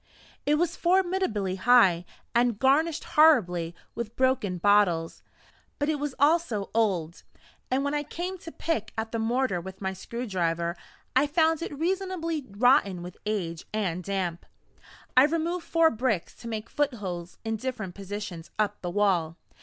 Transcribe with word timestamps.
It 0.47 0.55
was 0.55 0.75
formidably 0.75 1.57
high, 1.57 2.05
and 2.33 2.57
garnished 2.57 3.03
horribly 3.03 3.75
with 3.93 4.15
broken 4.15 4.57
bottles; 4.57 5.21
but 5.77 5.89
it 5.89 5.99
was 5.99 6.15
also 6.17 6.71
old, 6.73 7.21
and 7.69 7.83
when 7.83 7.93
I 7.93 8.01
came 8.01 8.39
to 8.39 8.51
pick 8.51 8.93
at 8.97 9.11
the 9.11 9.19
mortar 9.19 9.61
with 9.61 9.79
my 9.79 9.93
screw 9.93 10.25
driver, 10.25 10.75
I 11.15 11.27
found 11.27 11.61
it 11.61 11.77
reasonably 11.77 12.47
rotten 12.49 13.03
with 13.03 13.17
age 13.27 13.67
and 13.75 14.03
damp. 14.03 14.47
I 15.15 15.25
removed 15.25 15.67
four 15.67 15.91
bricks 15.91 16.33
to 16.37 16.47
make 16.47 16.67
footholes 16.67 17.37
in 17.45 17.57
different 17.57 17.93
positions 17.93 18.49
up 18.57 18.81
the 18.81 18.89
wall. 18.89 19.37